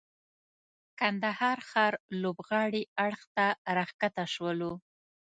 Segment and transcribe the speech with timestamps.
[0.99, 4.73] کندهار ښار لوبغالي اړخ ته راکښته سولو.